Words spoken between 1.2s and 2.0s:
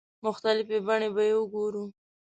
یې وګورو.